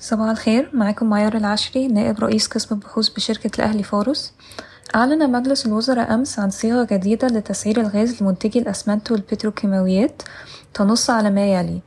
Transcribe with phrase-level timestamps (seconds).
[0.00, 4.32] صباح الخير معاكم معيار العشري نائب رئيس قسم البحوث بشركة الأهلي فارس
[4.94, 10.22] أعلن مجلس الوزراء أمس عن صيغة جديدة لتسعير الغاز لمنتجي الأسمنت والبتروكيماويات
[10.74, 11.80] تنص على ما يلي.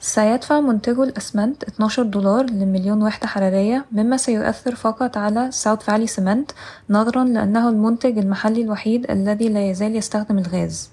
[0.00, 6.50] سيدفع منتجو الأسمنت 12 دولار لمليون وحدة حرارية مما سيؤثر فقط على ساوث فالي سمنت
[6.90, 10.90] نظرا لأنه المنتج المحلي الوحيد الذي لا يزال يستخدم الغاز.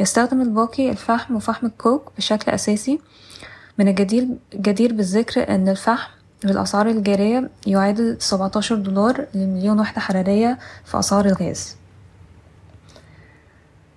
[0.00, 3.00] يستخدم الباقي الفحم وفحم الكوك بشكل أساسي.
[3.78, 6.10] من الجدير جدير بالذكر أن الفحم
[6.44, 11.76] بالأسعار الجارية يعادل 17 دولار لمليون وحدة حرارية في أسعار الغاز.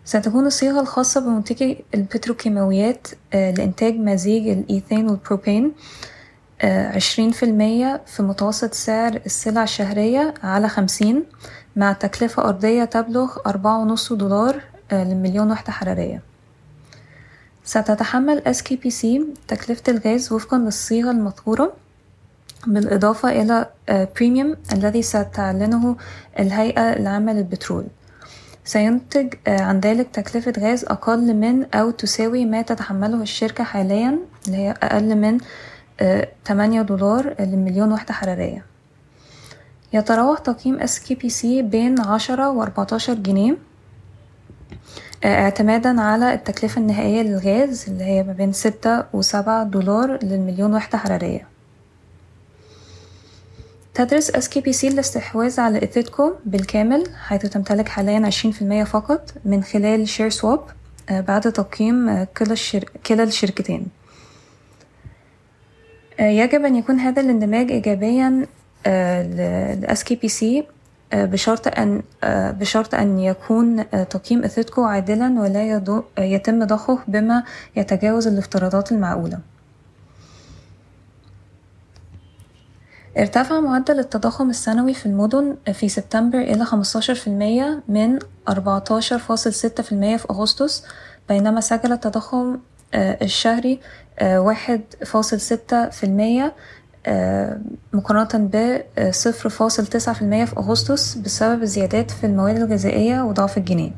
[0.06, 5.72] ستكون الصيغة الخاصة بمنتجي البتروكيماويات لإنتاج مزيج الإيثان والبروبين
[6.64, 11.23] عشرين في المية في متوسط سعر السلع الشهرية على خمسين
[11.76, 14.62] مع تكلفة أرضية تبلغ أربعة ونص دولار
[14.92, 16.22] لمليون وحدة حرارية.
[17.70, 19.08] ستتحمل SKPC
[19.48, 21.73] تكلفة الغاز وفقا للصيغة المذكورة
[22.68, 25.95] بالإضافة إلى premium الذي ستعلنه
[26.40, 27.86] الهيئة العامة للبترول.
[28.66, 34.72] سينتج عن ذلك تكلفة غاز أقل من أو تساوي ما تتحمله الشركة حاليا اللي هي
[34.72, 35.38] أقل من
[36.45, 38.66] تمانية دولار لمليون وحدة حرارية.
[39.94, 43.69] يتراوح تقييم SKPC بين عشرة وأربعتاشر جنيه.
[45.25, 51.48] اعتمادا على التكلفة النهائية للغاز اللي هي ما بين ستة وسبعة دولار للمليون وحدة حرارية.
[53.94, 60.08] تدرس SKPC الاستحواذ على إثيتكو بالكامل حيث تمتلك حاليا عشرين في المية فقط من خلال
[60.08, 60.59] شير سواب
[61.09, 62.84] بعد تقييم كلا, الشر...
[63.06, 63.88] كلا الشركتين.
[66.20, 68.45] يجب أن يكون هذا الاندماج إيجابيا
[68.88, 70.45] ل SKPC
[71.14, 75.82] آه، بشرط أن آه، بشرط أن يكون آه، تقييم إثيتكو عادلا ولا
[76.18, 77.44] يتم ضخه بما
[77.76, 79.40] يتجاوز الافتراضات المعقولة.
[83.18, 90.84] ارتفع معدل التضخم السنوي في المدن في سبتمبر إلى 15% من 14.6% في أغسطس
[91.30, 92.58] بينما سجل التضخم
[92.96, 93.80] الشهري
[94.22, 96.52] 1.6%
[97.94, 103.58] مقارنة ب صفر فاصل تسعة في المية في أغسطس بسبب الزيادات في المواد الغذائية وضعف
[103.58, 103.92] الجنيه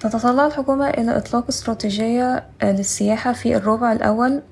[0.00, 4.42] تتطلع الحكومة إلى إطلاق استراتيجية للسياحة في الربع الأول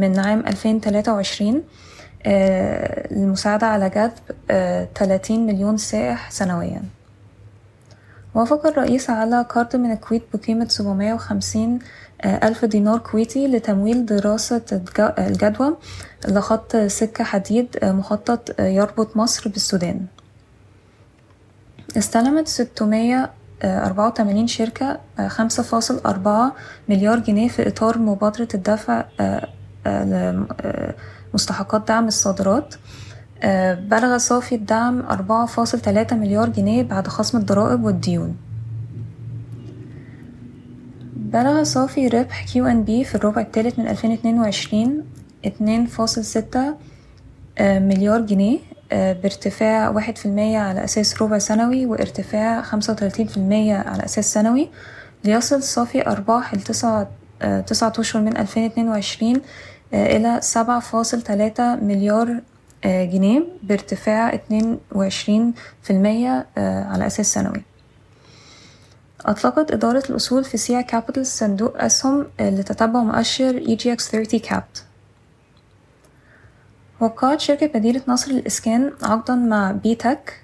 [0.00, 1.62] من عام ألفين تلاتة وعشرين
[3.10, 4.12] للمساعدة على جذب
[4.94, 6.82] تلاتين مليون سائح سنويا.
[8.36, 11.78] وافق الرئيس على قرض من الكويت بقيمة سبعمية وخمسين
[12.24, 14.62] ألف دينار كويتي لتمويل دراسة
[15.18, 15.76] الجدوى
[16.28, 20.06] لخط سكة حديد مخطط يربط مصر بالسودان.
[21.96, 23.30] استلمت ستمية
[23.64, 26.52] أربعة وتمانين شركة خمسة فاصل أربعة
[26.88, 29.04] مليار جنيه في إطار مبادرة الدفع
[31.34, 32.74] مستحقات دعم الصادرات.
[33.90, 38.36] بلغ صافي الدعم أربعة فاصل تلاتة مليار جنيه بعد خصم الضرائب والديون.
[41.16, 45.04] بلغ صافي ربح بي في الربع الثالث من ألفين اتنين وعشرين
[45.44, 46.74] اتنين فاصل ستة
[47.60, 48.58] مليار جنيه
[48.90, 54.32] بارتفاع واحد في المية على أساس ربع سنوي وارتفاع خمسة وتلاتين في المية على أساس
[54.32, 54.68] سنوي.
[55.24, 57.08] ليصل صافي أرباح التسعة
[57.66, 59.40] تسعة أشهر من ألفين اتنين وعشرين
[59.94, 62.40] إلى سبعة فاصل تلاتة مليار
[62.86, 67.62] جنيه بارتفاع اتنين وعشرين في المية على أساس سنوي.
[69.20, 74.84] أطلقت إدارة الأصول في سيا كابيتال صندوق أسهم لتتبع مؤشر EGX 30 كابت.
[77.00, 80.40] وقعت شركة مدينة نصر للإسكان عقدا مع بيتك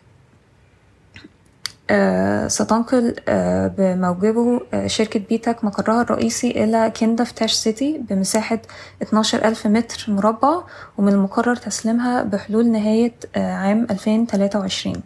[2.48, 8.58] ستنقل أه بموجبه أه شركة بيتك مقرها الرئيسي إلى كندا في تاش سيتي بمساحة
[9.02, 10.62] 12 ألف متر مربع
[10.98, 15.02] ومن المقرر تسليمها بحلول نهاية عام 2023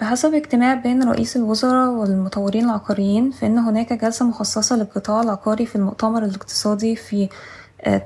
[0.00, 6.24] بحسب اجتماع بين رئيس الوزراء والمطورين العقاريين فإن هناك جلسة مخصصة للقطاع العقاري في المؤتمر
[6.24, 7.28] الاقتصادي في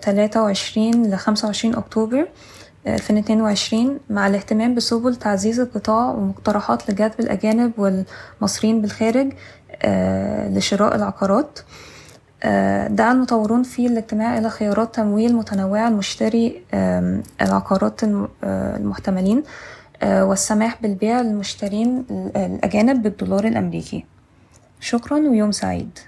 [0.03, 2.29] 23 ل 25 أكتوبر.
[2.87, 9.33] 2022 مع الاهتمام بسبل تعزيز القطاع ومقترحات لجذب الأجانب والمصريين بالخارج
[10.57, 11.59] لشراء العقارات.
[12.91, 16.63] دعا المطورون في الاجتماع إلى خيارات تمويل متنوعة لمشتري
[17.43, 18.01] العقارات
[18.45, 19.43] المحتملين
[20.03, 24.05] والسماح بالبيع للمشترين الأجانب بالدولار الأمريكي.
[24.81, 25.99] شكرا ويوم سعيد.